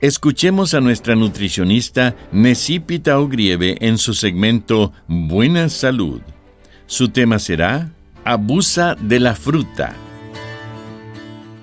[0.00, 6.20] escuchemos a nuestra nutricionista Necipita Ogrieve en su segmento Buena Salud.
[6.86, 7.92] Su tema será
[8.24, 9.94] Abusa de la fruta.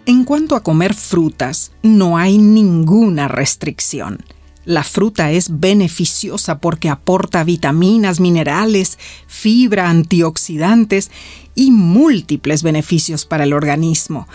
[0.06, 4.24] En cuanto a comer frutas, no hay ninguna restricción.
[4.64, 11.10] La fruta es beneficiosa porque aporta vitaminas, minerales, fibra, antioxidantes
[11.56, 14.28] y múltiples beneficios para el organismo.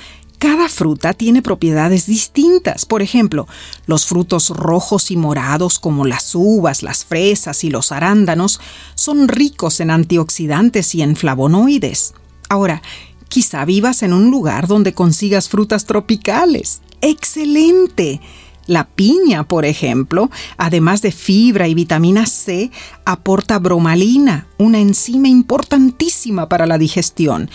[0.43, 2.85] Cada fruta tiene propiedades distintas.
[2.85, 3.47] Por ejemplo,
[3.87, 8.61] los frutos rojos y morados como las uvas, las fresas y los arándanos
[8.97, 12.15] son ricos en antioxidantes y en flavonoides.
[12.49, 12.83] Ahora,
[13.29, 16.83] quizá vivas en un lugar donde consigas frutas tropicales.
[17.01, 18.21] ¡Excelente!
[18.67, 22.73] La piña, por ejemplo, además de fibra y vitamina C,
[23.05, 27.49] aporta bromalina, una enzima importantísima para la digestión.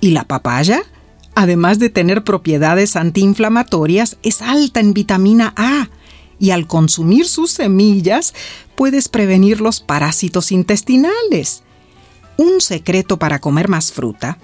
[0.00, 0.84] ¿Y la papaya?
[1.34, 5.88] Además de tener propiedades antiinflamatorias, es alta en vitamina A
[6.38, 8.34] y al consumir sus semillas
[8.74, 11.62] puedes prevenir los parásitos intestinales.
[12.36, 14.38] Un secreto para comer más fruta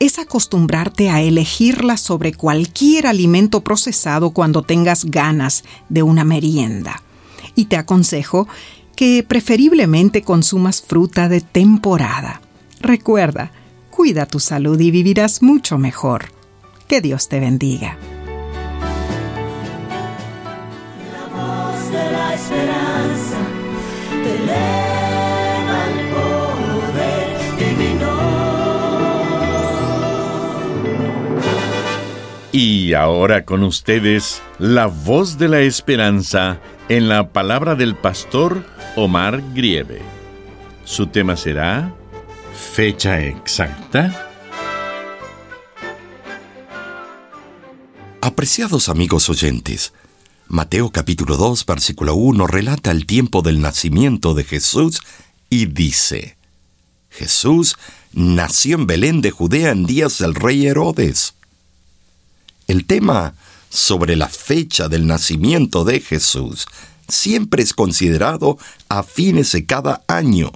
[0.00, 7.02] es acostumbrarte a elegirla sobre cualquier alimento procesado cuando tengas ganas de una merienda.
[7.54, 8.48] Y te aconsejo
[8.96, 12.40] que preferiblemente consumas fruta de temporada.
[12.80, 13.52] Recuerda,
[13.94, 16.24] cuida tu salud y vivirás mucho mejor.
[16.88, 17.96] Que Dios te bendiga.
[21.12, 23.38] La voz de la esperanza
[24.10, 28.12] te eleva el poder divino.
[32.50, 38.64] Y ahora con ustedes, la voz de la esperanza en la palabra del pastor
[38.96, 40.02] Omar Grieve.
[40.82, 41.94] Su tema será
[42.54, 44.30] fecha exacta.
[48.20, 49.92] Apreciados amigos oyentes,
[50.48, 55.02] Mateo capítulo 2 versículo 1 relata el tiempo del nacimiento de Jesús
[55.50, 56.36] y dice,
[57.10, 57.76] Jesús
[58.12, 61.34] nació en Belén de Judea en días del rey Herodes.
[62.66, 63.34] El tema
[63.68, 66.66] sobre la fecha del nacimiento de Jesús
[67.08, 70.52] siempre es considerado a fines de cada año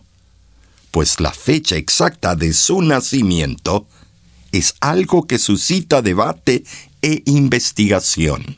[0.91, 3.87] pues la fecha exacta de su nacimiento
[4.53, 6.65] es algo que suscita debate
[7.03, 8.57] e investigación.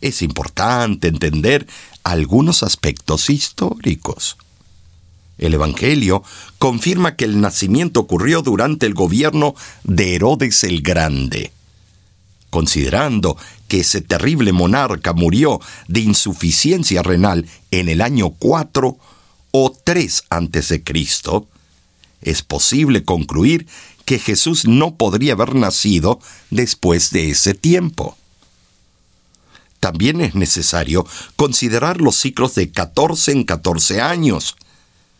[0.00, 1.66] Es importante entender
[2.04, 4.36] algunos aspectos históricos.
[5.38, 6.22] El Evangelio
[6.58, 9.54] confirma que el nacimiento ocurrió durante el gobierno
[9.84, 11.52] de Herodes el Grande.
[12.50, 13.36] Considerando
[13.68, 18.98] que ese terrible monarca murió de insuficiencia renal en el año 4
[19.50, 20.82] o 3 a.C.,
[22.20, 23.66] es posible concluir
[24.04, 26.18] que Jesús no podría haber nacido
[26.50, 28.16] después de ese tiempo.
[29.80, 31.06] También es necesario
[31.36, 34.56] considerar los ciclos de 14 en 14 años,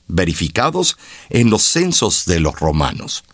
[0.08, 0.96] verificados
[1.30, 3.25] en los censos de los romanos.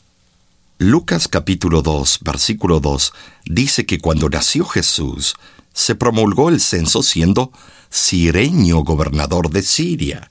[0.79, 3.12] Lucas capítulo 2, versículo 2
[3.46, 5.35] dice que cuando nació Jesús,
[5.73, 7.52] se promulgó el censo siendo
[7.91, 10.31] Sireño gobernador de Siria.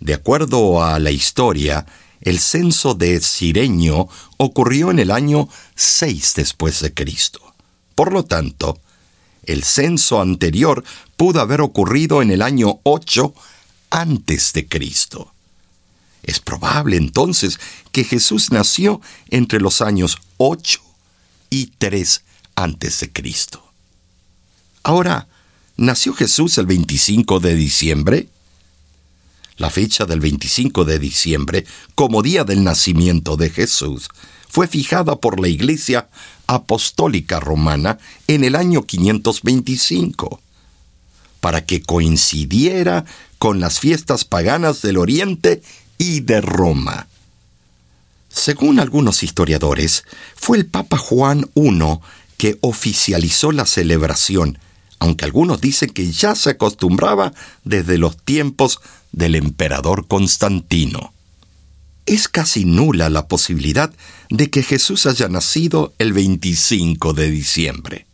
[0.00, 1.86] De acuerdo a la historia,
[2.22, 4.08] el censo de Sireño
[4.38, 7.40] ocurrió en el año 6 después de Cristo.
[7.94, 8.80] Por lo tanto,
[9.44, 10.84] el censo anterior
[11.16, 13.34] pudo haber ocurrido en el año 8
[13.90, 15.32] antes de Cristo.
[16.22, 17.58] Es probable entonces
[17.92, 20.80] que Jesús nació entre los años 8
[21.50, 22.22] y 3
[22.54, 23.62] antes de Cristo.
[24.82, 25.28] Ahora,
[25.76, 28.28] ¿nació Jesús el 25 de diciembre?
[29.60, 34.08] La fecha del 25 de diciembre, como día del nacimiento de Jesús,
[34.48, 36.08] fue fijada por la Iglesia
[36.46, 40.40] Apostólica Romana en el año 525,
[41.42, 43.04] para que coincidiera
[43.38, 45.60] con las fiestas paganas del Oriente
[45.98, 47.06] y de Roma.
[48.30, 50.04] Según algunos historiadores,
[50.36, 51.98] fue el Papa Juan I
[52.38, 54.58] que oficializó la celebración,
[55.00, 57.34] aunque algunos dicen que ya se acostumbraba
[57.64, 58.80] desde los tiempos
[59.12, 61.12] del emperador Constantino.
[62.06, 63.92] Es casi nula la posibilidad
[64.30, 68.06] de que Jesús haya nacido el 25 de diciembre.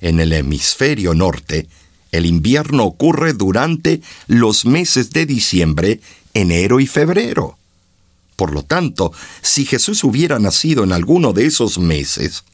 [0.00, 1.68] En el hemisferio norte,
[2.12, 6.00] el invierno ocurre durante los meses de diciembre,
[6.32, 7.58] enero y febrero.
[8.36, 12.44] Por lo tanto, si Jesús hubiera nacido en alguno de esos meses,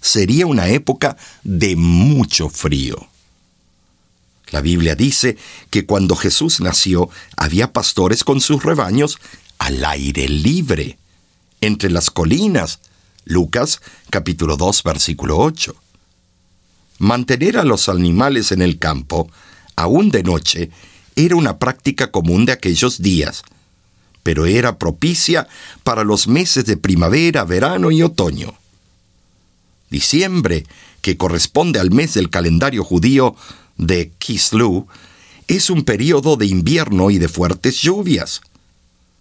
[0.00, 3.08] sería una época de mucho frío.
[4.50, 5.36] La Biblia dice
[5.70, 9.18] que cuando Jesús nació había pastores con sus rebaños
[9.58, 10.98] al aire libre,
[11.60, 12.80] entre las colinas.
[13.24, 13.80] Lucas
[14.10, 15.74] capítulo 2 versículo 8.
[16.98, 19.30] Mantener a los animales en el campo,
[19.76, 20.70] aún de noche,
[21.16, 23.42] era una práctica común de aquellos días,
[24.22, 25.48] pero era propicia
[25.84, 28.54] para los meses de primavera, verano y otoño.
[29.90, 30.66] Diciembre,
[31.00, 33.36] que corresponde al mes del calendario judío
[33.76, 34.86] de Kislew,
[35.46, 38.40] es un periodo de invierno y de fuertes lluvias.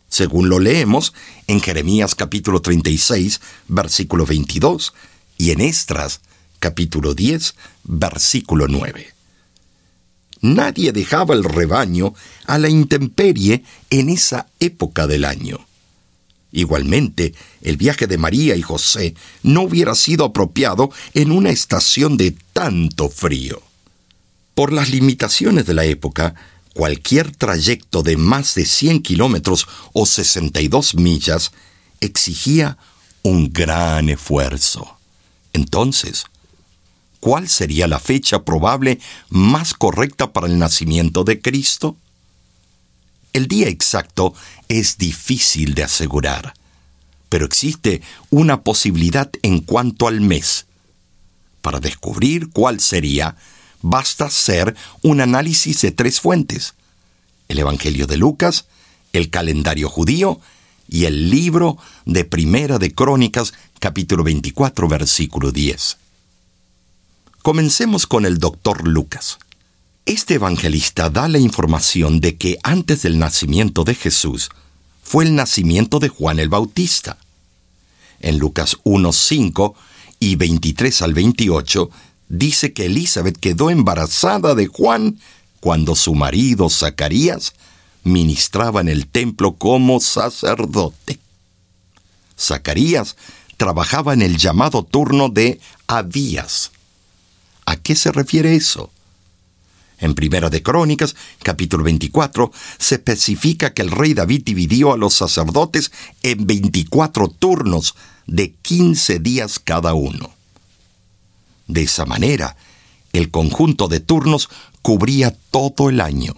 [0.08, 1.14] Según lo leemos
[1.48, 4.94] en Jeremías capítulo 36, versículo 22,
[5.38, 6.22] y en Estras
[6.60, 9.14] capítulo 10, versículo 9.
[10.42, 12.14] Nadie dejaba el rebaño
[12.46, 15.66] a la intemperie en esa época del año.
[16.52, 22.36] Igualmente, el viaje de María y José no hubiera sido apropiado en una estación de
[22.54, 23.62] tanto frío.
[24.56, 26.36] Por las limitaciones de la época,
[26.74, 31.52] cualquier trayecto de más de 100 kilómetros o 62 millas
[32.02, 32.78] exigía
[33.24, 34.98] un gran esfuerzo.
[35.54, 36.26] Entonces,
[37.20, 41.96] ¿cuál sería la fecha probable más correcta para el nacimiento de Cristo?
[43.32, 44.36] El día exacto
[44.68, 46.54] es difícil de asegurar,
[47.30, 50.68] pero existe una posibilidad en cuanto al mes.
[51.62, 53.36] Para descubrir cuál sería,
[53.84, 56.74] basta hacer un análisis de tres fuentes,
[57.50, 58.66] el Evangelio de Lucas,
[59.12, 60.40] el calendario judío
[60.88, 65.98] y el libro de Primera de Crónicas, capítulo 24, versículo 10.
[67.44, 69.38] Comencemos con el doctor Lucas.
[70.06, 74.50] Este evangelista da la información de que antes del nacimiento de Jesús
[75.02, 77.18] fue el nacimiento de Juan el Bautista.
[78.22, 79.76] En Lucas 1, 5
[80.20, 81.90] y 23 al 28
[82.30, 85.20] dice que Elizabeth quedó embarazada de Juan
[85.60, 87.54] cuando su marido Zacarías
[88.04, 91.20] ministraba en el templo como sacerdote.
[92.38, 93.16] Zacarías
[93.58, 96.72] trabajaba en el llamado turno de Abías.
[97.66, 98.92] ¿A qué se refiere eso?
[100.00, 105.14] En Primera de Crónicas, capítulo 24, se especifica que el rey David dividió a los
[105.14, 105.94] sacerdotes
[106.24, 107.96] en 24 turnos
[108.28, 110.43] de 15 días cada uno.
[111.74, 112.56] De esa manera,
[113.14, 114.48] el conjunto de turnos
[114.84, 116.36] cubría todo el año.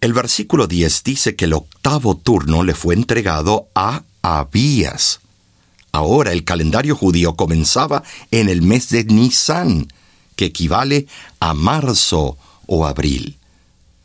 [0.00, 5.18] El versículo 10 dice que el octavo turno le fue entregado a Abías.
[5.90, 9.88] Ahora el calendario judío comenzaba en el mes de Nisan,
[10.36, 11.08] que equivale
[11.40, 13.38] a marzo o abril.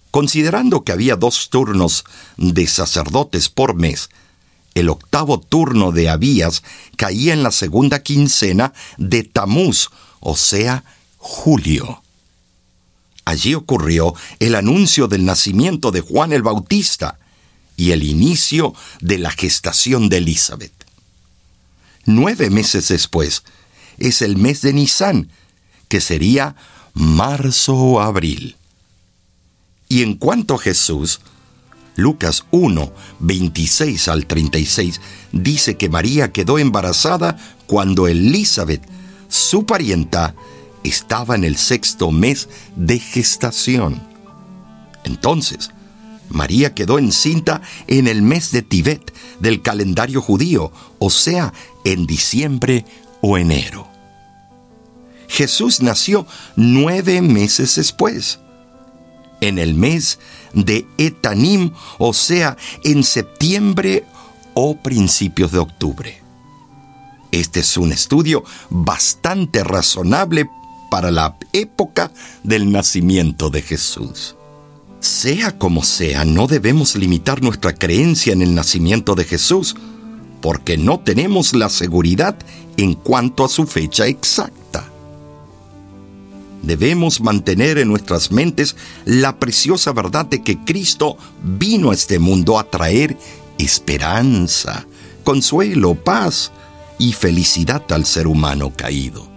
[0.09, 2.03] Considerando que había dos turnos
[2.37, 4.09] de sacerdotes por mes,
[4.73, 6.63] el octavo turno de Abías
[6.95, 9.89] caía en la segunda quincena de Tamuz,
[10.21, 10.85] o sea,
[11.17, 12.01] julio.
[13.25, 17.19] Allí ocurrió el anuncio del nacimiento de Juan el Bautista
[17.75, 20.73] y el inicio de la gestación de Elizabeth.
[22.05, 23.43] Nueve meses después
[23.97, 25.29] es el mes de Nisan,
[25.87, 26.55] que sería
[26.93, 28.55] marzo o abril.
[29.87, 31.19] Y en cuanto a Jesús,
[31.95, 35.01] Lucas 1, 26 al 36
[35.31, 37.37] dice que María quedó embarazada
[37.67, 38.81] cuando Elizabeth,
[39.51, 40.33] su parienta,
[40.81, 44.01] estaba en el sexto mes de gestación.
[45.03, 45.71] Entonces,
[46.29, 51.51] María quedó encinta en el mes de Tibet del calendario judío, o sea,
[51.83, 52.85] en diciembre
[53.19, 53.89] o enero.
[55.27, 58.39] Jesús nació nueve meses después,
[59.41, 60.19] en el mes
[60.53, 62.55] de Etanim, o sea,
[62.85, 64.05] en septiembre
[64.53, 66.20] o principios de octubre.
[67.31, 70.49] Este es un estudio bastante razonable
[70.89, 72.11] para la época
[72.43, 74.35] del nacimiento de Jesús.
[74.99, 79.75] Sea como sea, no debemos limitar nuestra creencia en el nacimiento de Jesús,
[80.41, 82.35] porque no tenemos la seguridad
[82.77, 84.85] en cuanto a su fecha exacta.
[86.61, 92.59] Debemos mantener en nuestras mentes la preciosa verdad de que Cristo vino a este mundo
[92.59, 93.17] a traer
[93.57, 94.85] esperanza,
[95.23, 96.51] consuelo, paz
[97.01, 99.27] y felicidad al ser humano caído.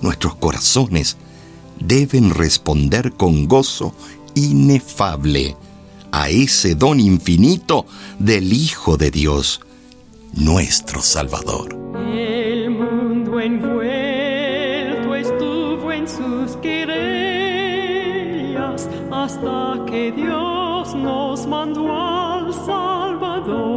[0.00, 1.16] Nuestros corazones
[1.80, 3.92] deben responder con gozo
[4.36, 5.56] inefable
[6.12, 7.86] a ese don infinito
[8.20, 9.62] del Hijo de Dios,
[10.34, 11.76] nuestro Salvador.
[12.14, 17.68] El mundo envuelto estuvo en sus querellas
[19.10, 23.71] hasta que Dios nos mandó al Salvador.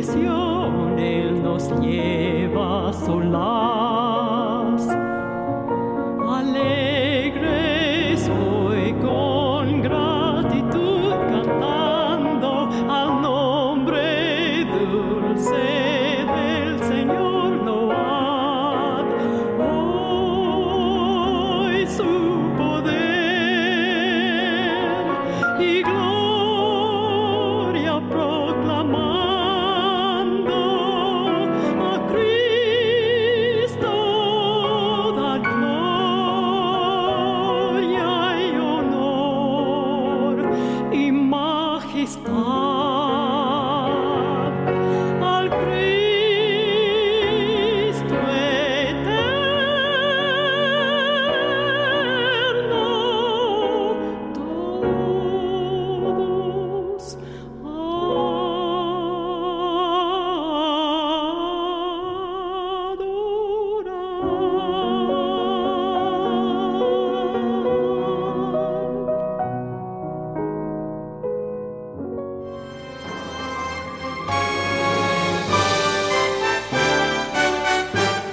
[0.00, 2.29] Él nos lleva